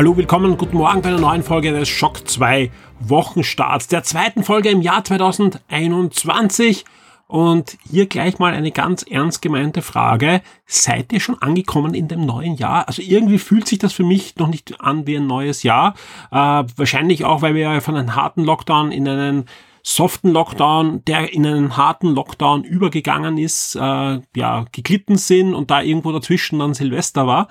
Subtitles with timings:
[0.00, 4.70] Hallo, willkommen, guten Morgen bei einer neuen Folge des Schock 2 Wochenstarts, der zweiten Folge
[4.70, 6.86] im Jahr 2021.
[7.26, 10.40] Und hier gleich mal eine ganz ernst gemeinte Frage.
[10.64, 12.88] Seid ihr schon angekommen in dem neuen Jahr?
[12.88, 15.92] Also irgendwie fühlt sich das für mich noch nicht an wie ein neues Jahr.
[16.30, 19.44] Äh, wahrscheinlich auch, weil wir von einem harten Lockdown in einen
[19.82, 25.82] soften Lockdown, der in einen harten Lockdown übergegangen ist, äh, ja, geglitten sind und da
[25.82, 27.48] irgendwo dazwischen dann Silvester war.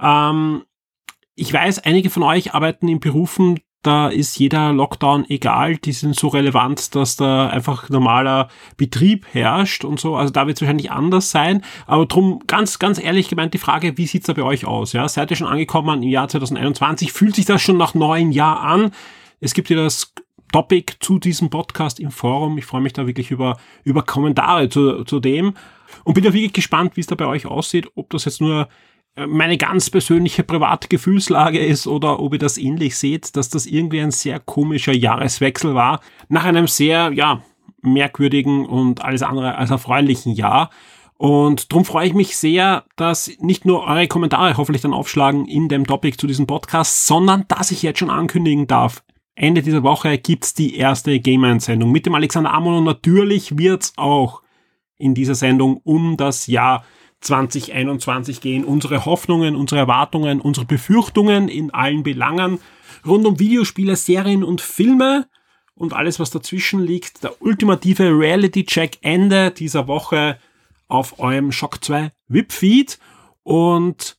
[0.00, 0.62] Ähm,
[1.40, 6.14] ich weiß, einige von euch arbeiten in Berufen, da ist jeder Lockdown egal, die sind
[6.14, 10.16] so relevant, dass da einfach normaler Betrieb herrscht und so.
[10.16, 11.64] Also da wird es wahrscheinlich anders sein.
[11.86, 14.92] Aber drum ganz, ganz ehrlich gemeint die Frage, wie sieht's da bei euch aus?
[14.92, 17.10] Ja, seid ihr schon angekommen im Jahr 2021?
[17.10, 18.90] Fühlt sich das schon nach neun Jahr an?
[19.40, 20.12] Es gibt ja das
[20.52, 22.58] Topic zu diesem Podcast im Forum.
[22.58, 25.54] Ich freue mich da wirklich über, über Kommentare zu, zu dem
[26.04, 28.68] und bin da wirklich gespannt, wie es da bei euch aussieht, ob das jetzt nur
[29.16, 34.00] meine ganz persönliche private Gefühlslage ist oder ob ihr das ähnlich seht, dass das irgendwie
[34.00, 37.42] ein sehr komischer Jahreswechsel war, nach einem sehr, ja,
[37.82, 40.70] merkwürdigen und alles andere als erfreulichen Jahr.
[41.16, 45.68] Und darum freue ich mich sehr, dass nicht nur eure Kommentare hoffentlich dann aufschlagen in
[45.68, 49.02] dem Topic zu diesem Podcast, sondern dass ich jetzt schon ankündigen darf.
[49.34, 54.42] Ende dieser Woche gibt's die erste Game-Sendung mit dem Alexander Amon und natürlich wird's auch
[54.96, 56.84] in dieser Sendung um das Jahr
[57.20, 58.64] 2021 gehen.
[58.64, 62.58] Unsere Hoffnungen, unsere Erwartungen, unsere Befürchtungen in allen Belangen
[63.06, 65.26] rund um Videospiele, Serien und Filme
[65.74, 67.22] und alles, was dazwischen liegt.
[67.22, 70.38] Der ultimative Reality-Check Ende dieser Woche
[70.88, 72.98] auf eurem Shock 2 VIP-Feed.
[73.42, 74.18] Und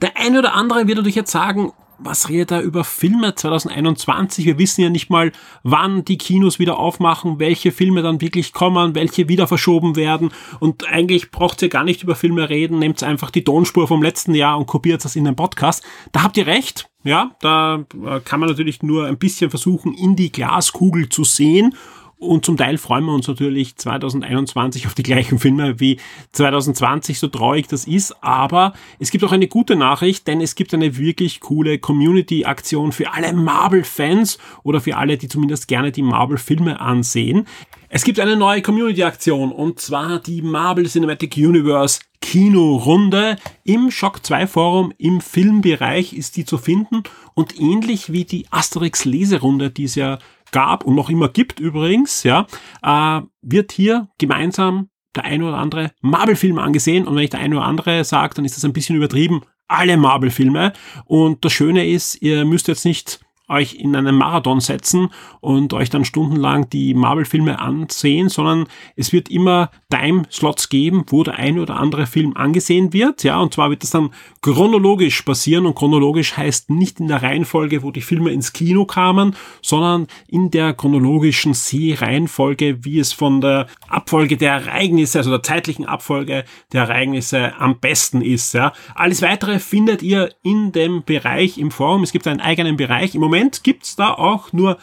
[0.00, 4.44] der eine oder andere wird natürlich jetzt sagen, was redet er über Filme 2021?
[4.44, 5.32] Wir wissen ja nicht mal,
[5.62, 10.30] wann die Kinos wieder aufmachen, welche Filme dann wirklich kommen, welche wieder verschoben werden.
[10.60, 14.34] Und eigentlich braucht ihr gar nicht über Filme reden, nehmt einfach die Tonspur vom letzten
[14.34, 15.84] Jahr und kopiert das in den Podcast.
[16.12, 16.88] Da habt ihr recht.
[17.04, 17.84] Ja, da
[18.24, 21.74] kann man natürlich nur ein bisschen versuchen, in die Glaskugel zu sehen
[22.18, 25.98] und zum Teil freuen wir uns natürlich 2021 auf die gleichen Filme wie
[26.32, 28.22] 2020, so traurig das ist.
[28.22, 33.12] Aber es gibt auch eine gute Nachricht, denn es gibt eine wirklich coole Community-Aktion für
[33.12, 37.46] alle Marvel-Fans oder für alle, die zumindest gerne die Marvel-Filme ansehen.
[37.88, 44.46] Es gibt eine neue Community-Aktion und zwar die Marvel Cinematic Universe Kinorunde im Shock 2
[44.46, 49.94] Forum im Filmbereich ist die zu finden und ähnlich wie die Asterix Leserunde, die es
[49.94, 50.18] ja
[50.52, 52.46] gab und noch immer gibt übrigens, ja,
[52.82, 57.06] äh, wird hier gemeinsam der ein oder andere Marvel-Film angesehen.
[57.06, 59.42] Und wenn ich der ein oder andere sage, dann ist das ein bisschen übertrieben.
[59.66, 60.72] Alle Marvel-Filme.
[61.04, 65.08] Und das Schöne ist, ihr müsst jetzt nicht euch in einen Marathon setzen
[65.40, 68.66] und euch dann stundenlang die Marvel-Filme ansehen, sondern
[68.96, 73.24] es wird immer Time-Slots geben, wo der ein oder andere Film angesehen wird.
[73.24, 74.10] Ja, und zwar wird das dann
[74.42, 79.34] chronologisch passieren und chronologisch heißt nicht in der Reihenfolge, wo die Filme ins Kino kamen,
[79.62, 85.86] sondern in der chronologischen Sehreihenfolge, wie es von der Abfolge der Ereignisse, also der zeitlichen
[85.86, 88.52] Abfolge der Ereignisse am besten ist.
[88.52, 88.72] Ja.
[88.94, 92.02] Alles weitere findet ihr in dem Bereich im Forum.
[92.02, 93.14] Es gibt einen eigenen Bereich.
[93.14, 94.78] Im Moment Moment gibt's da auch nur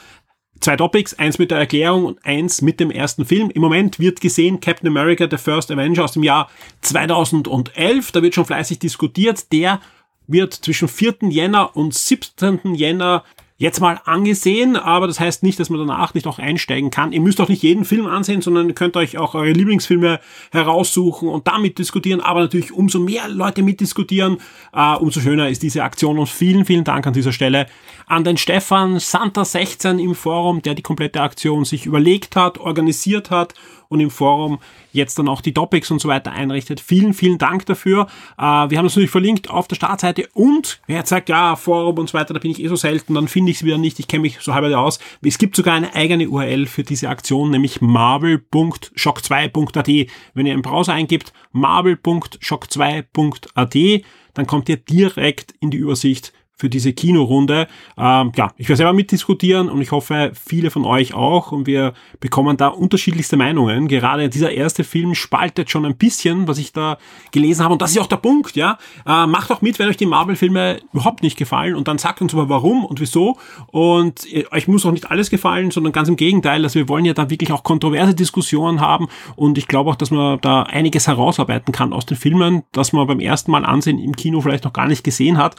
[0.61, 3.49] zwei Topics, eins mit der Erklärung und eins mit dem ersten Film.
[3.49, 6.49] Im Moment wird gesehen Captain America, The First Avenger aus dem Jahr
[6.79, 8.13] 2011.
[8.13, 9.51] Da wird schon fleißig diskutiert.
[9.51, 9.81] Der
[10.27, 11.15] wird zwischen 4.
[11.23, 12.75] Jänner und 17.
[12.75, 13.25] Jänner
[13.57, 17.13] jetzt mal angesehen, aber das heißt nicht, dass man danach nicht auch einsteigen kann.
[17.13, 20.19] Ihr müsst auch nicht jeden Film ansehen, sondern ihr könnt euch auch eure Lieblingsfilme
[20.51, 24.37] heraussuchen und damit diskutieren, aber natürlich umso mehr Leute mitdiskutieren,
[24.73, 27.67] äh, umso schöner ist diese Aktion und vielen, vielen Dank an dieser Stelle
[28.07, 33.53] an den Stefan Santa16 im Forum, der die komplette Aktion sich überlegt hat, organisiert hat
[33.89, 34.59] und im Forum
[34.91, 36.79] jetzt dann auch die Topics und so weiter einrichtet.
[36.79, 38.07] Vielen, vielen Dank dafür.
[38.37, 41.99] Äh, wir haben das natürlich verlinkt auf der Startseite und wer jetzt sagt, ja, Forum
[41.99, 43.99] und so weiter, da bin ich eh so selten, dann finde ich es wieder nicht.
[43.99, 44.99] Ich kenne mich so halber aus.
[45.21, 50.09] Es gibt sogar eine eigene URL für diese Aktion, nämlich marvel.shock2.at.
[50.33, 56.93] Wenn ihr im Browser eingibt, marvel.shock2.at, dann kommt ihr direkt in die Übersicht für diese
[56.93, 57.67] Kinorunde.
[57.97, 61.51] Ähm, ja, ich werde selber mitdiskutieren und ich hoffe, viele von euch auch.
[61.51, 63.87] Und wir bekommen da unterschiedlichste Meinungen.
[63.87, 66.97] Gerade dieser erste Film spaltet schon ein bisschen, was ich da
[67.31, 67.73] gelesen habe.
[67.73, 68.77] Und das ist auch der Punkt, ja.
[69.05, 72.33] Äh, macht auch mit, wenn euch die Marvel-Filme überhaupt nicht gefallen und dann sagt uns
[72.33, 73.37] aber warum und wieso.
[73.67, 76.63] Und äh, euch muss auch nicht alles gefallen, sondern ganz im Gegenteil.
[76.63, 79.07] Also wir wollen ja da wirklich auch kontroverse Diskussionen haben.
[79.35, 83.07] Und ich glaube auch, dass man da einiges herausarbeiten kann aus den Filmen, dass man
[83.07, 85.55] beim ersten Mal ansehen im Kino vielleicht noch gar nicht gesehen hat.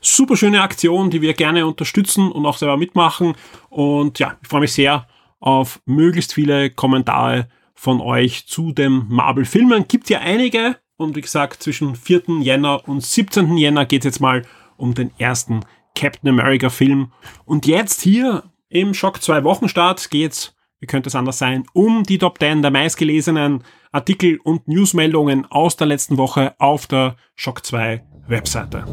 [0.00, 3.34] Super schöne Aktion, die wir gerne unterstützen und auch selber mitmachen.
[3.68, 5.08] Und ja, ich freue mich sehr
[5.40, 9.86] auf möglichst viele Kommentare von euch zu den Marvel-Filmen.
[9.88, 10.76] Gibt ja einige.
[10.96, 12.22] Und wie gesagt, zwischen 4.
[12.40, 13.56] Jänner und 17.
[13.56, 14.42] Jänner geht es jetzt mal
[14.76, 15.60] um den ersten
[15.94, 17.12] Captain America Film.
[17.44, 22.18] Und jetzt hier im Schock 2 Wochenstart geht's, wie könnte es anders sein, um die
[22.18, 28.04] Top 10 der meistgelesenen Artikel und Newsmeldungen aus der letzten Woche auf der Schock 2
[28.28, 28.84] Webseite.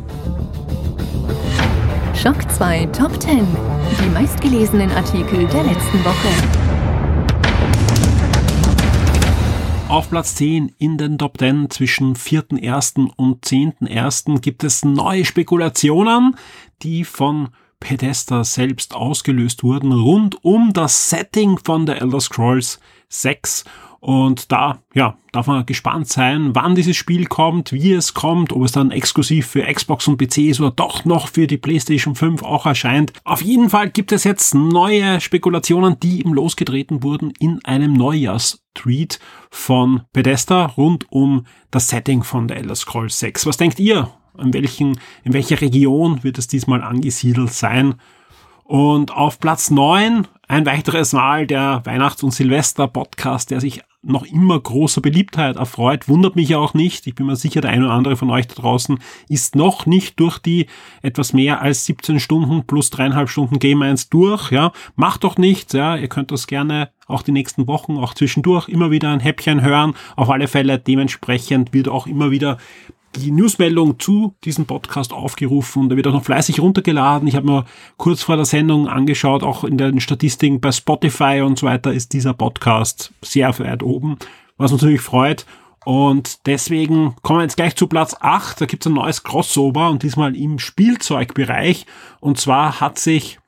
[2.16, 3.46] Schock 2 Top 10.
[4.02, 6.30] Die meistgelesenen Artikel der letzten Woche.
[9.90, 13.12] Auf Platz 10 in den Top 10 zwischen 4.1.
[13.18, 14.40] und 10.1.
[14.40, 16.36] gibt es neue Spekulationen,
[16.82, 17.50] die von
[17.82, 22.80] Pedesta selbst ausgelöst wurden, rund um das Setting von The Elder Scrolls
[23.10, 23.66] 6
[24.06, 28.62] und da, ja, darf man gespannt sein, wann dieses Spiel kommt, wie es kommt, ob
[28.62, 32.44] es dann exklusiv für Xbox und PC ist oder doch noch für die PlayStation 5
[32.44, 33.14] auch erscheint.
[33.24, 39.20] Auf jeden Fall gibt es jetzt neue Spekulationen, die ihm losgetreten wurden in einem Neujahrstweet
[39.50, 43.48] von Bethesda rund um das Setting von The Elder Scrolls 6.
[43.48, 44.12] Was denkt ihr?
[44.38, 47.96] In welchen, in welcher Region wird es diesmal angesiedelt sein?
[48.66, 54.60] Und auf Platz 9 ein weiteres Mal der Weihnachts- und Silvester-Podcast, der sich noch immer
[54.60, 56.08] großer Beliebtheit erfreut.
[56.08, 57.08] Wundert mich ja auch nicht.
[57.08, 59.00] Ich bin mir sicher, der eine oder andere von euch da draußen
[59.30, 60.68] ist noch nicht durch die
[61.02, 64.52] etwas mehr als 17 Stunden plus dreieinhalb Stunden Game 1 durch.
[64.52, 65.74] Ja, macht doch nichts.
[65.74, 69.62] Ja, ihr könnt das gerne auch die nächsten Wochen, auch zwischendurch immer wieder ein Häppchen
[69.62, 69.94] hören.
[70.16, 72.58] Auf alle Fälle dementsprechend wird auch immer wieder
[73.22, 75.90] die Newsmeldung zu diesem Podcast aufgerufen.
[75.90, 77.28] Da wird auch noch fleißig runtergeladen.
[77.28, 77.66] Ich habe mir
[77.98, 82.14] kurz vor der Sendung angeschaut, auch in den Statistiken bei Spotify und so weiter ist
[82.14, 84.18] dieser Podcast sehr weit oben,
[84.58, 85.46] was uns natürlich freut.
[85.86, 88.60] Und deswegen kommen wir jetzt gleich zu Platz 8.
[88.60, 91.86] Da gibt es ein neues Crossover und diesmal im Spielzeugbereich.
[92.20, 93.40] Und zwar hat sich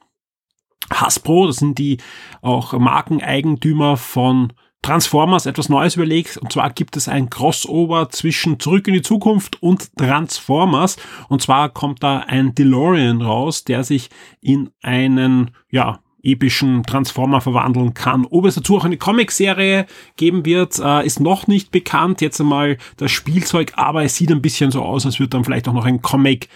[0.93, 1.97] Hasbro, das sind die
[2.41, 6.37] auch Markeneigentümer von Transformers etwas Neues überlegt.
[6.37, 10.97] Und zwar gibt es ein Crossover zwischen Zurück in die Zukunft und Transformers.
[11.29, 14.09] Und zwar kommt da ein DeLorean raus, der sich
[14.41, 18.25] in einen, ja, epischen Transformer verwandeln kann.
[18.29, 19.85] Ob es dazu auch eine Comicserie
[20.17, 22.21] geben wird, äh, ist noch nicht bekannt.
[22.21, 25.67] Jetzt einmal das Spielzeug, aber es sieht ein bisschen so aus, als würde dann vielleicht
[25.67, 26.49] auch noch ein Comic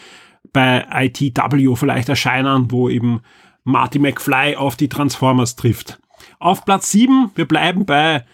[0.52, 3.22] bei ITW vielleicht erscheinen, wo eben
[3.64, 6.00] Marty McFly auf die Transformers trifft.
[6.42, 8.26] Auf Platz 7, wir bleiben bei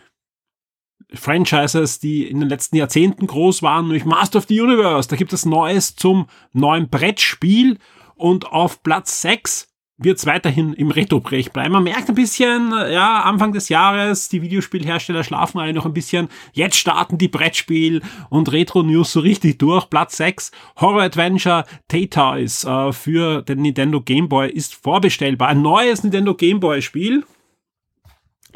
[1.13, 5.09] Franchises, die in den letzten Jahrzehnten groß waren, nämlich Master of the Universe.
[5.09, 7.77] Da gibt es Neues zum neuen Brettspiel.
[8.15, 9.67] Und auf Platz 6
[9.97, 11.73] wird es weiterhin im Retro-Bereich bleiben.
[11.73, 16.29] Man merkt ein bisschen, ja, Anfang des Jahres, die Videospielhersteller schlafen alle noch ein bisschen.
[16.53, 19.89] Jetzt starten die Brettspiel- und Retro-News so richtig durch.
[19.89, 25.49] Platz 6, Horror Adventure Tatoys äh, für den Nintendo Game Boy ist vorbestellbar.
[25.49, 27.25] Ein neues Nintendo Game Boy Spiel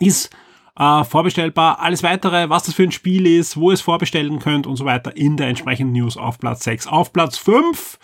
[0.02, 0.30] ist
[0.78, 1.80] äh, vorbestellbar.
[1.80, 4.86] Alles weitere, was das für ein Spiel ist, wo ihr es vorbestellen könnt und so
[4.86, 6.88] weiter in der entsprechenden News auf Platz 6.
[6.88, 8.00] Auf Platz 5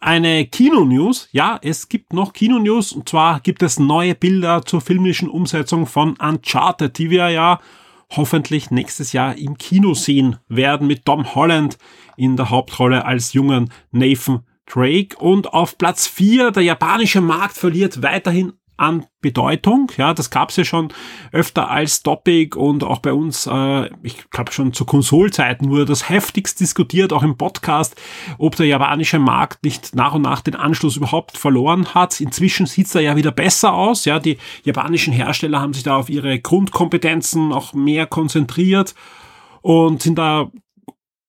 [0.00, 1.28] eine Kino-News.
[1.32, 6.16] Ja, es gibt noch Kino-News und zwar gibt es neue Bilder zur filmischen Umsetzung von
[6.16, 7.60] Uncharted, die wir ja
[8.10, 11.78] hoffentlich nächstes Jahr im Kino sehen werden mit Tom Holland
[12.16, 15.16] in der Hauptrolle als jungen Nathan Drake.
[15.16, 19.90] Und auf Platz 4 der japanische Markt verliert weiterhin an Bedeutung.
[19.96, 20.92] Ja, das gab es ja schon
[21.30, 26.08] öfter als Topic und auch bei uns, äh, ich glaube schon zu Konsolzeiten wurde das
[26.08, 27.94] heftigst diskutiert, auch im Podcast,
[28.38, 32.20] ob der japanische Markt nicht nach und nach den Anschluss überhaupt verloren hat.
[32.20, 34.04] Inzwischen sieht's da ja wieder besser aus.
[34.04, 38.94] Ja, die japanischen Hersteller haben sich da auf ihre Grundkompetenzen auch mehr konzentriert
[39.62, 40.50] und sind da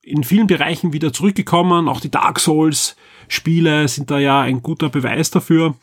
[0.01, 1.87] in vielen Bereichen wieder zurückgekommen.
[1.87, 2.95] Auch die Dark Souls
[3.27, 5.75] Spiele sind da ja ein guter Beweis dafür.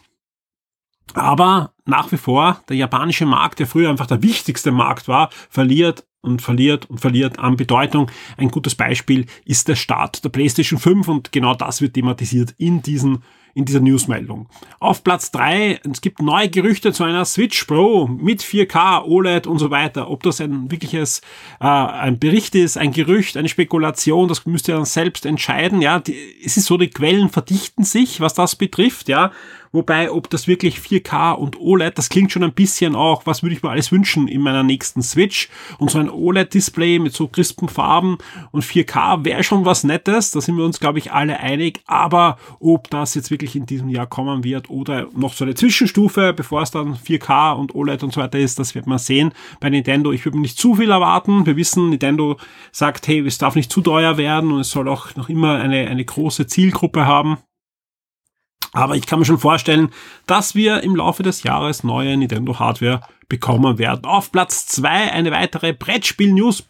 [1.14, 6.04] Aber nach wie vor, der japanische Markt, der früher einfach der wichtigste Markt war, verliert
[6.22, 8.10] und verliert und verliert an Bedeutung.
[8.36, 12.82] Ein gutes Beispiel ist der Start der PlayStation 5 und genau das wird thematisiert in
[12.82, 13.22] diesen
[13.54, 14.48] in dieser Newsmeldung.
[14.78, 19.58] Auf Platz drei es gibt neue Gerüchte zu einer Switch Pro mit 4K, OLED und
[19.58, 20.08] so weiter.
[20.08, 21.20] Ob das ein wirkliches
[21.60, 25.82] äh, ein Bericht ist, ein Gerücht, eine Spekulation, das müsst ihr dann selbst entscheiden.
[25.82, 29.08] Ja, die, es ist so, die Quellen verdichten sich, was das betrifft.
[29.08, 29.32] Ja,
[29.72, 33.54] Wobei, ob das wirklich 4K und OLED, das klingt schon ein bisschen auch, was würde
[33.54, 35.48] ich mir alles wünschen in meiner nächsten Switch.
[35.78, 38.18] Und so ein OLED-Display mit so crispen Farben
[38.50, 40.32] und 4K wäre schon was Nettes.
[40.32, 41.82] Da sind wir uns, glaube ich, alle einig.
[41.86, 46.32] Aber ob das jetzt wirklich in diesem Jahr kommen wird oder noch so eine Zwischenstufe,
[46.32, 49.32] bevor es dann 4K und OLED und so weiter ist, das wird man sehen.
[49.60, 51.46] Bei Nintendo, ich würde mir nicht zu viel erwarten.
[51.46, 52.38] Wir wissen, Nintendo
[52.72, 55.86] sagt, hey, es darf nicht zu teuer werden und es soll auch noch immer eine,
[55.86, 57.38] eine große Zielgruppe haben.
[58.72, 59.90] Aber ich kann mir schon vorstellen,
[60.26, 64.04] dass wir im Laufe des Jahres neue Nintendo Hardware bekommen werden.
[64.04, 66.64] Auf Platz zwei eine weitere Brettspiel-News.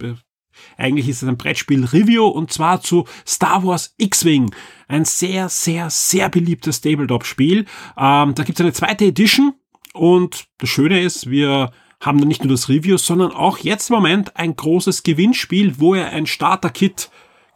[0.76, 4.54] Eigentlich ist es ein Brettspiel-Review und zwar zu Star Wars X-Wing.
[4.88, 7.66] Ein sehr, sehr, sehr beliebtes Tabletop-Spiel.
[7.99, 9.54] Ähm, da gibt es eine zweite Edition
[9.92, 13.97] und das Schöne ist, wir haben dann nicht nur das Review, sondern auch jetzt im
[13.97, 17.11] Moment ein großes Gewinnspiel, wo ihr ein Starter-Kit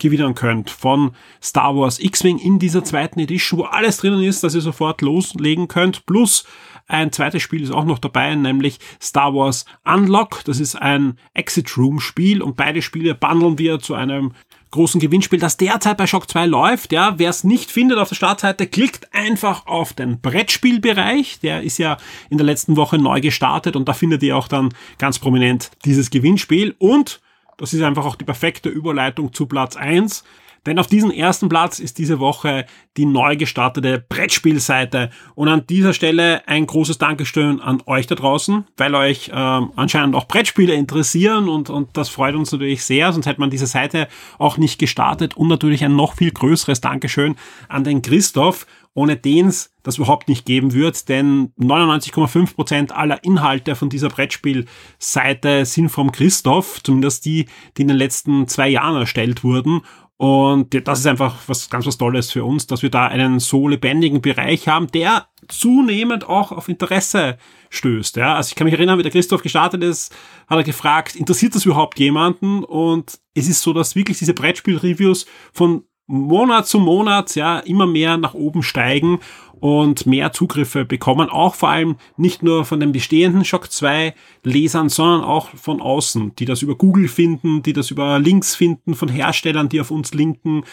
[0.05, 4.55] gewinnen könnt von Star Wars X-Wing in dieser zweiten Edition, wo alles drinnen ist, dass
[4.55, 6.07] ihr sofort loslegen könnt.
[6.07, 6.45] Plus
[6.87, 10.45] ein zweites Spiel ist auch noch dabei, nämlich Star Wars Unlock.
[10.45, 14.33] Das ist ein Exit Room Spiel und beide Spiele bundeln wir zu einem
[14.71, 16.93] großen Gewinnspiel, das derzeit bei Shock 2 läuft.
[16.93, 21.39] Ja, wer es nicht findet auf der Startseite, klickt einfach auf den Brettspielbereich.
[21.41, 21.97] Der ist ja
[22.29, 26.11] in der letzten Woche neu gestartet und da findet ihr auch dann ganz prominent dieses
[26.11, 27.21] Gewinnspiel und
[27.57, 30.25] das ist einfach auch die perfekte Überleitung zu Platz 1.
[30.67, 32.65] Denn auf diesem ersten Platz ist diese Woche
[32.97, 35.11] die neu gestartete Brettspielseite.
[35.35, 40.15] Und an dieser Stelle ein großes Dankeschön an euch da draußen, weil euch ähm, anscheinend
[40.15, 44.09] auch Brettspiele interessieren und, und das freut uns natürlich sehr, sonst hätte man diese Seite
[44.39, 45.37] auch nicht gestartet.
[45.37, 47.37] Und natürlich ein noch viel größeres Dankeschön
[47.69, 53.23] an den Christoph ohne den es das überhaupt nicht geben wird, denn 99,5 Prozent aller
[53.23, 57.47] Inhalte von dieser Brettspielseite sind vom Christoph, zumindest die,
[57.77, 59.83] die in den letzten zwei Jahren erstellt wurden.
[60.17, 63.67] Und das ist einfach was ganz was Tolles für uns, dass wir da einen so
[63.67, 67.37] lebendigen Bereich haben, der zunehmend auch auf Interesse
[67.71, 68.17] stößt.
[68.17, 70.15] Ja, also ich kann mich erinnern, wie der Christoph gestartet ist,
[70.47, 72.63] hat er gefragt, interessiert das überhaupt jemanden?
[72.63, 78.17] Und es ist so, dass wirklich diese Brettspiel-Reviews von Monat zu Monat ja immer mehr
[78.19, 79.21] nach oben steigen
[79.61, 84.91] und mehr Zugriffe bekommen, auch vor allem nicht nur von den bestehenden Shock 2 Lesern,
[84.91, 89.09] sondern auch von außen, die das über Google finden, die das über Links finden von
[89.09, 90.65] Herstellern, die auf uns linken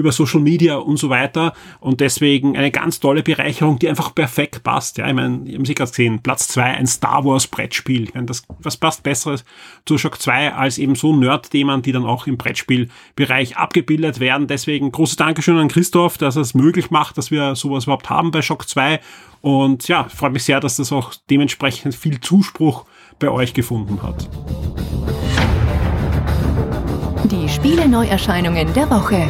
[0.00, 1.52] über Social Media und so weiter.
[1.78, 4.98] Und deswegen eine ganz tolle Bereicherung, die einfach perfekt passt.
[4.98, 8.04] Ja, ich meine, habt sie gerade gesehen, Platz zwei ein Star Wars Brettspiel.
[8.04, 9.44] Ich meine, das, was passt besseres
[9.84, 14.46] zu Shock 2 als eben so Nerd-Themen, die dann auch im Brettspielbereich abgebildet werden.
[14.46, 18.30] Deswegen großes Dankeschön an Christoph, dass er es möglich macht, dass wir sowas überhaupt haben
[18.30, 19.00] bei Shock 2.
[19.42, 22.84] Und ja, freut mich sehr, dass das auch dementsprechend viel Zuspruch
[23.18, 24.28] bei euch gefunden hat.
[27.24, 29.28] Die Spiele-Neuerscheinungen der Woche.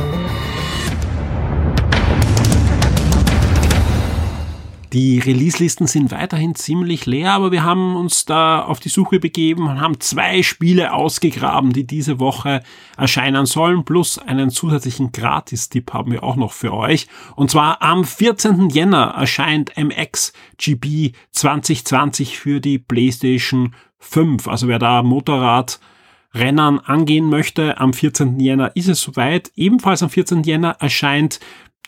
[4.93, 9.69] Die Release-Listen sind weiterhin ziemlich leer, aber wir haben uns da auf die Suche begeben
[9.69, 12.65] und haben zwei Spiele ausgegraben, die diese Woche
[12.97, 17.07] erscheinen sollen, plus einen zusätzlichen Gratis-Tipp haben wir auch noch für euch.
[17.37, 18.69] Und zwar am 14.
[18.71, 24.49] Jänner erscheint MXGB 2020 für die PlayStation 5.
[24.49, 25.79] Also wer da Motorrad
[26.35, 28.41] Rennern angehen möchte, am 14.
[28.41, 29.53] Jänner ist es soweit.
[29.55, 30.43] Ebenfalls am 14.
[30.43, 31.39] Jänner erscheint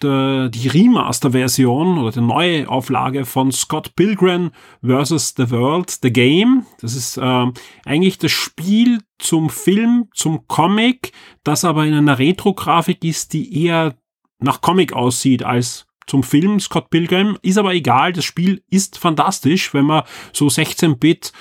[0.03, 4.51] der, die Remaster-Version oder die neue Auflage von Scott Pilgrim
[4.83, 5.35] vs.
[5.37, 6.67] The World, The Game.
[6.81, 7.47] Das ist äh,
[7.85, 11.13] eigentlich das Spiel zum Film, zum Comic,
[11.45, 13.95] das aber in einer Retro-Grafik ist, die eher
[14.39, 17.39] nach Comic aussieht als zum Film Scott Pilgrim.
[17.43, 21.33] Ist aber egal, das Spiel ist fantastisch, wenn man so 16-Bit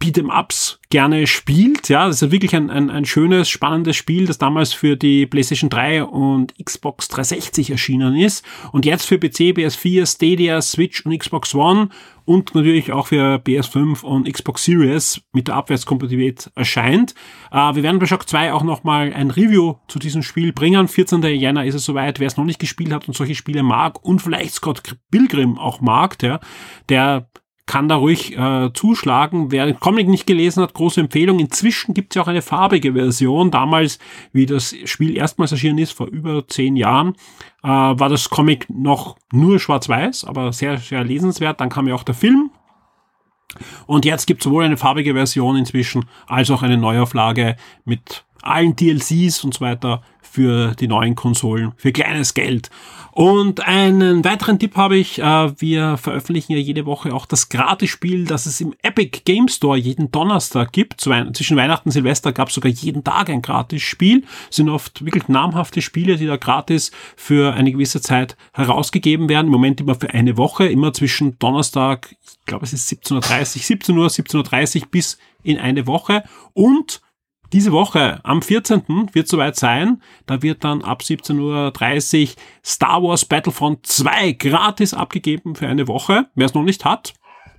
[0.00, 1.88] Beat'em-Ups gerne spielt.
[1.88, 5.70] Ja, das ist wirklich ein, ein, ein schönes, spannendes Spiel, das damals für die PlayStation
[5.70, 11.54] 3 und Xbox 360 erschienen ist und jetzt für PC, PS4, Stadia, Switch und Xbox
[11.54, 11.90] One
[12.24, 17.14] und natürlich auch für PS5 und Xbox Series mit der Abwärtskompatibilität erscheint.
[17.50, 20.88] Äh, wir werden bei Shock 2 auch nochmal ein Review zu diesem Spiel bringen.
[20.88, 21.22] 14.
[21.22, 22.20] Jänner ist es soweit.
[22.20, 25.80] Wer es noch nicht gespielt hat und solche Spiele mag und vielleicht Scott Pilgrim auch
[25.80, 26.40] mag, der,
[26.88, 27.28] der
[27.70, 29.52] kann da ruhig äh, zuschlagen.
[29.52, 31.38] Wer den Comic nicht gelesen hat, große Empfehlung.
[31.38, 33.52] Inzwischen gibt es ja auch eine farbige Version.
[33.52, 34.00] Damals,
[34.32, 37.14] wie das Spiel erstmals erschienen ist, vor über zehn Jahren,
[37.62, 41.60] äh, war das Comic noch nur schwarz-weiß, aber sehr, sehr lesenswert.
[41.60, 42.50] Dann kam ja auch der Film.
[43.86, 48.76] Und jetzt gibt es sowohl eine farbige Version inzwischen als auch eine Neuauflage mit allen
[48.76, 52.70] DLCs und so weiter für die neuen Konsolen für kleines Geld.
[53.12, 58.24] Und einen weiteren Tipp habe ich, äh, wir veröffentlichen ja jede Woche auch das Gratisspiel,
[58.24, 61.00] das es im Epic Game Store jeden Donnerstag gibt.
[61.00, 64.24] Zwischen Weihnachten und Silvester gab es sogar jeden Tag ein Gratisspiel.
[64.48, 69.46] Sind oft wirklich namhafte Spiele, die da gratis für eine gewisse Zeit herausgegeben werden.
[69.46, 73.98] Im Moment immer für eine Woche, immer zwischen Donnerstag, ich glaube es ist 17.30 17
[73.98, 76.22] Uhr, 17.30 Uhr bis in eine Woche.
[76.52, 77.00] Und
[77.52, 79.10] diese Woche, am 14.
[79.12, 80.02] wird soweit sein.
[80.26, 82.28] Da wird dann ab 17.30 Uhr
[82.64, 86.26] Star Wars Battlefront 2 gratis abgegeben für eine Woche.
[86.34, 87.14] Wer es noch nicht hat,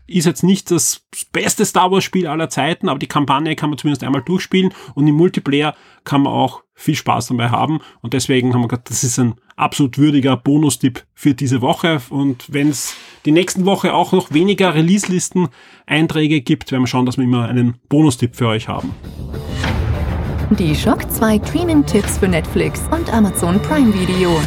[0.07, 3.77] ist jetzt nicht das beste Star Wars Spiel aller Zeiten, aber die Kampagne kann man
[3.77, 7.79] zumindest einmal durchspielen und im Multiplayer kann man auch viel Spaß dabei haben.
[8.01, 12.01] Und deswegen haben wir gesagt, das ist ein absolut würdiger Bonustipp für diese Woche.
[12.09, 12.95] Und wenn es
[13.25, 17.77] die nächsten Woche auch noch weniger Release-Listen-Einträge gibt, werden wir schauen, dass wir immer einen
[17.87, 18.95] Bonustipp für euch haben.
[20.59, 24.37] Die Shock 2 Streaming-Tipps für Netflix und Amazon Prime Video.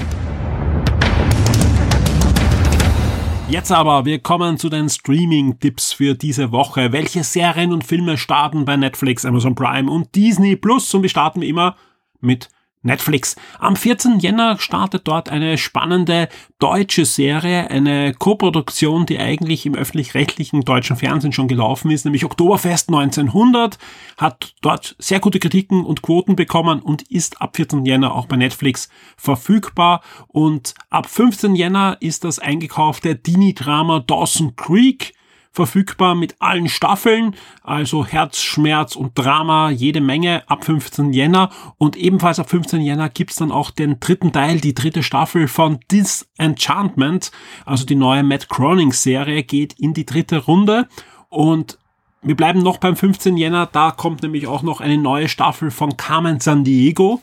[3.49, 6.93] Jetzt aber, wir kommen zu den Streaming-Tipps für diese Woche.
[6.93, 10.93] Welche Serien und Filme starten bei Netflix, Amazon Prime und Disney Plus?
[10.93, 11.75] Und wir starten wie immer
[12.21, 12.51] mit
[12.85, 13.37] Netflix.
[13.59, 14.19] Am 14.
[14.19, 21.33] Jänner startet dort eine spannende deutsche Serie, eine Koproduktion, die eigentlich im öffentlich-rechtlichen deutschen Fernsehen
[21.33, 23.79] schon gelaufen ist, nämlich Oktoberfest 1900,
[24.19, 27.85] hat dort sehr gute Kritiken und Quoten bekommen und ist ab 14.
[27.85, 31.55] Jänner auch bei Netflix verfügbar und ab 15.
[31.55, 35.15] Jänner ist das eingekaufte Dini-Drama Dawson Creek
[35.55, 41.51] verfügbar mit allen Staffeln, also Herzschmerz und Drama, jede Menge ab 15 Jänner.
[41.79, 45.79] Und ebenfalls ab 15 Jänner gibt's dann auch den dritten Teil, die dritte Staffel von
[45.93, 47.31] Disenchantment,
[47.65, 50.89] also die neue Matt Groening-Serie, geht in die dritte Runde.
[51.29, 51.79] Und
[52.21, 55.97] wir bleiben noch beim 15 Jänner, da kommt nämlich auch noch eine neue Staffel von
[55.97, 57.23] Carmen San Diego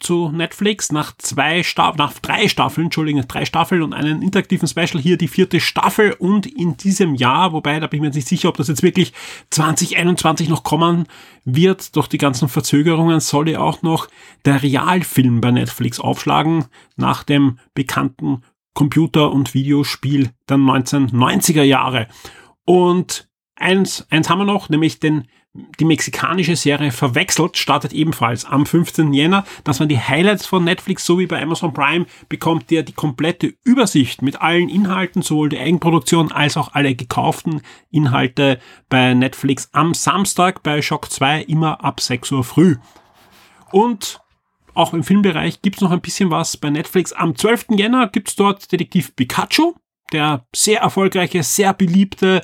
[0.00, 5.00] zu Netflix nach zwei Staffeln, nach drei Staffeln, Entschuldigung, drei Staffeln und einen interaktiven Special
[5.00, 8.28] hier die vierte Staffel und in diesem Jahr, wobei da bin ich mir jetzt nicht
[8.28, 9.12] sicher, ob das jetzt wirklich
[9.50, 11.06] 2021 noch kommen
[11.44, 14.08] wird, durch die ganzen Verzögerungen soll ja auch noch
[14.44, 16.64] der Realfilm bei Netflix aufschlagen
[16.96, 18.42] nach dem bekannten
[18.74, 22.08] Computer- und Videospiel der 1990er Jahre.
[22.64, 28.66] Und eins, eins haben wir noch, nämlich den die mexikanische Serie Verwechselt startet ebenfalls am
[28.66, 29.12] 15.
[29.12, 29.44] Jänner.
[29.64, 33.54] Das waren die Highlights von Netflix, so wie bei Amazon Prime bekommt ihr die komplette
[33.64, 39.92] Übersicht mit allen Inhalten, sowohl die Eigenproduktion als auch alle gekauften Inhalte bei Netflix am
[39.92, 42.76] Samstag bei Shock 2 immer ab 6 Uhr früh.
[43.72, 44.20] Und
[44.74, 47.12] auch im Filmbereich gibt's noch ein bisschen was bei Netflix.
[47.12, 47.66] Am 12.
[47.70, 49.74] Jänner gibt's dort Detektiv Pikachu,
[50.12, 52.42] der sehr erfolgreiche, sehr beliebte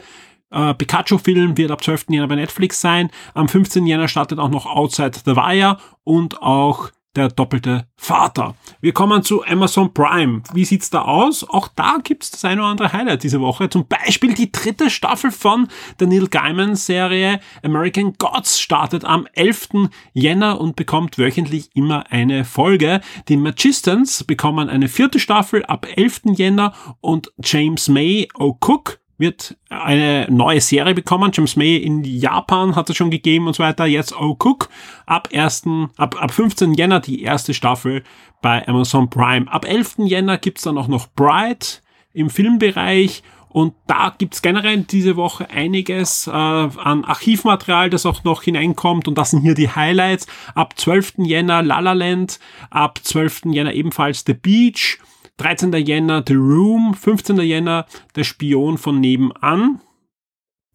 [0.56, 2.06] äh, Pikachu-Film wird ab 12.
[2.08, 3.10] Jänner bei Netflix sein.
[3.34, 3.86] Am 15.
[3.86, 8.54] Jänner startet auch noch Outside the Wire und auch der doppelte Vater.
[8.80, 10.42] Wir kommen zu Amazon Prime.
[10.52, 11.48] Wie sieht's da aus?
[11.48, 13.70] Auch da gibt's das eine oder andere Highlight diese Woche.
[13.70, 19.88] Zum Beispiel die dritte Staffel von der Neil Gaiman Serie American Gods startet am 11.
[20.12, 23.00] Jänner und bekommt wöchentlich immer eine Folge.
[23.28, 26.22] Die Magistans bekommen eine vierte Staffel ab 11.
[26.36, 31.30] Jänner und James May O'Cook wird eine neue Serie bekommen.
[31.32, 33.86] James May in Japan hat es schon gegeben und so weiter.
[33.86, 34.68] Jetzt Oh Cook.
[35.06, 35.64] Ab 1.,
[35.96, 36.74] ab, ab 15.
[36.74, 38.02] Jänner die erste Staffel
[38.42, 39.50] bei Amazon Prime.
[39.50, 39.96] Ab 11.
[39.98, 43.22] Jänner gibt's dann auch noch Bright im Filmbereich.
[43.48, 49.08] Und da gibt's generell diese Woche einiges äh, an Archivmaterial, das auch noch hineinkommt.
[49.08, 50.26] Und das sind hier die Highlights.
[50.54, 51.14] Ab 12.
[51.20, 53.46] Jänner La La Land, ab 12.
[53.46, 54.98] Jänner ebenfalls The Beach,
[55.38, 55.72] 13.
[55.74, 57.38] Jänner The Room, 15.
[57.40, 59.80] Jänner Der Spion von nebenan.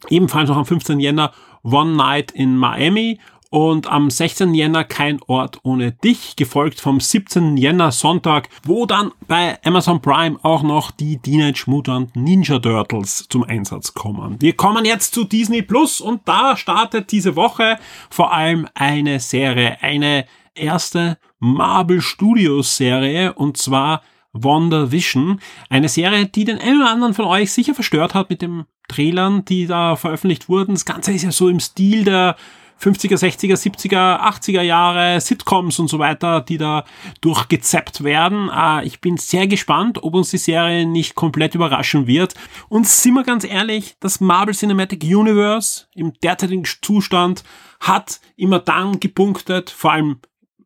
[0.09, 0.99] Ebenfalls noch am 15.
[0.99, 1.31] Jänner
[1.63, 3.19] One Night in Miami
[3.51, 4.53] und am 16.
[4.53, 7.57] Jänner Kein Ort ohne dich, gefolgt vom 17.
[7.57, 13.43] Jänner Sonntag, wo dann bei Amazon Prime auch noch die Teenage Mutant Ninja Turtles zum
[13.43, 14.37] Einsatz kommen.
[14.39, 17.77] Wir kommen jetzt zu Disney Plus und da startet diese Woche
[18.09, 24.01] vor allem eine Serie, eine erste Marvel Studios Serie und zwar
[24.33, 25.39] Wonder Vision.
[25.69, 29.45] Eine Serie, die den einen oder anderen von euch sicher verstört hat mit den Trailern,
[29.45, 30.73] die da veröffentlicht wurden.
[30.73, 32.35] Das Ganze ist ja so im Stil der
[32.81, 36.83] 50er, 60er, 70er, 80er Jahre Sitcoms und so weiter, die da
[37.21, 38.49] durchgezappt werden.
[38.49, 42.33] Äh, ich bin sehr gespannt, ob uns die Serie nicht komplett überraschen wird.
[42.69, 47.43] Und sind wir ganz ehrlich, das Marvel Cinematic Universe im derzeitigen Zustand
[47.79, 50.19] hat immer dann gepunktet, vor allem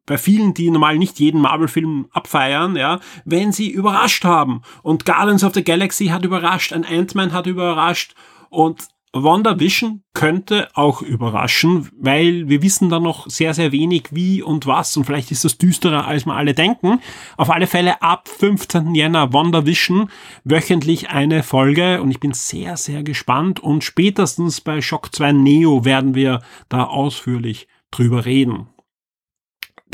[0.05, 4.61] bei vielen, die normal nicht jeden Marvel-Film abfeiern, ja, wenn sie überrascht haben.
[4.83, 8.13] Und Guardians of the Galaxy hat überrascht, ein Ant-Man hat überrascht
[8.49, 14.67] und WandaVision könnte auch überraschen, weil wir wissen da noch sehr, sehr wenig wie und
[14.67, 16.99] was und vielleicht ist das düsterer, als wir alle denken.
[17.37, 18.93] Auf alle Fälle ab 15.
[18.93, 20.09] Jänner WandaVision
[20.43, 25.85] wöchentlich eine Folge und ich bin sehr, sehr gespannt und spätestens bei Shock 2 Neo
[25.85, 28.67] werden wir da ausführlich drüber reden.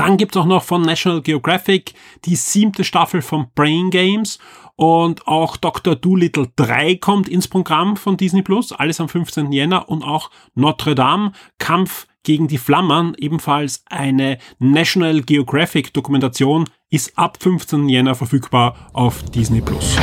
[0.02, 1.94] Dann gibt's auch noch von National Geographic
[2.26, 4.40] die siebte Staffel von Brain Games
[4.76, 5.96] und auch Dr.
[5.96, 9.52] Doolittle 3 kommt ins Programm von Disney Plus, alles am 15.
[9.52, 17.16] Jänner und auch Notre Dame, Kampf gegen die Flammern, ebenfalls eine National Geographic Dokumentation, ist
[17.16, 17.88] ab 15.
[17.88, 19.98] Jänner verfügbar auf Disney Plus.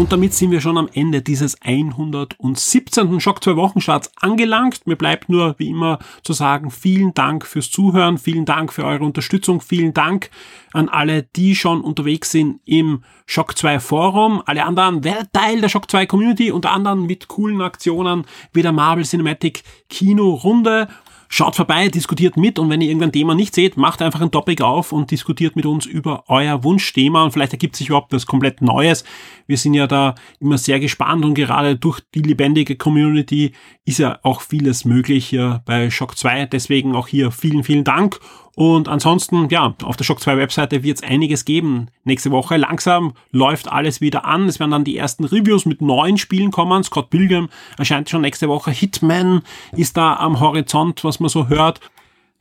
[0.00, 3.20] Und damit sind wir schon am Ende dieses 117.
[3.20, 4.86] Schock 2 Wochenstarts angelangt.
[4.86, 9.04] Mir bleibt nur wie immer zu sagen, vielen Dank fürs Zuhören, vielen Dank für eure
[9.04, 10.30] Unterstützung, vielen Dank
[10.72, 14.42] an alle, die schon unterwegs sind im Shock 2 Forum.
[14.46, 18.72] Alle anderen werdet Teil der Shock 2 Community, unter anderem mit coolen Aktionen wie der
[18.72, 20.88] Marvel Cinematic Kino Runde
[21.32, 24.64] Schaut vorbei, diskutiert mit und wenn ihr irgendein Thema nicht seht, macht einfach ein Topic
[24.64, 28.60] auf und diskutiert mit uns über euer Wunschthema und vielleicht ergibt sich überhaupt was komplett
[28.62, 29.04] Neues.
[29.46, 33.52] Wir sind ja da immer sehr gespannt und gerade durch die lebendige Community
[33.84, 36.46] ist ja auch vieles möglich hier bei Shock 2.
[36.46, 38.18] Deswegen auch hier vielen, vielen Dank
[38.56, 41.88] und ansonsten, ja, auf der Shock 2 Webseite wird es einiges geben.
[42.04, 44.48] Nächste Woche langsam läuft alles wieder an.
[44.48, 46.82] Es werden dann die ersten Reviews mit neuen Spielen kommen.
[46.82, 48.70] Scott Pilgrim erscheint schon nächste Woche.
[48.70, 51.80] Hitman ist da am Horizont, was man so hört.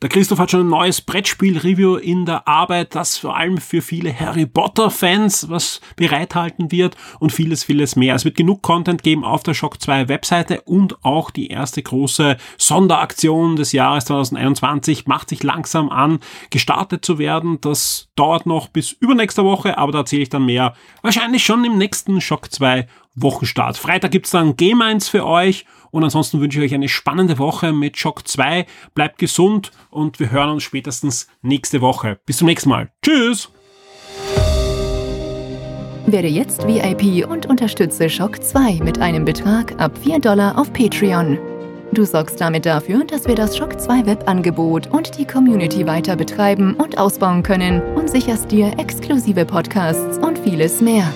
[0.02, 4.18] Der Christoph hat schon ein neues Brettspiel-Review in der Arbeit, das vor allem für viele
[4.18, 8.16] Harry Potter-Fans was bereithalten wird und vieles, vieles mehr.
[8.16, 12.38] Es wird genug Content geben auf der Shock 2 Webseite und auch die erste große
[12.58, 17.60] Sonderaktion des Jahres 2021 macht sich langsam an, gestartet zu werden.
[17.60, 20.76] Das dauert noch bis übernächste Woche, aber da erzähle ich dann mehr.
[21.02, 23.78] Wahrscheinlich schon im nächsten Shock 2 Wochenstart.
[23.78, 27.74] Freitag gibt's dann Game 1 für euch und ansonsten wünsche ich euch eine spannende Woche
[27.74, 28.66] mit Shock 2.
[28.94, 32.20] Bleibt gesund und wir hören uns spätestens nächste Woche.
[32.26, 32.92] Bis zum nächsten Mal.
[33.04, 33.50] Tschüss!
[36.06, 41.38] Werde jetzt VIP und unterstütze Shock 2 mit einem Betrag ab 4 Dollar auf Patreon.
[41.92, 46.76] Du sorgst damit dafür, dass wir das Shock 2 Webangebot und die Community weiter betreiben
[46.76, 51.12] und ausbauen können und sicherst dir exklusive Podcasts und vieles mehr.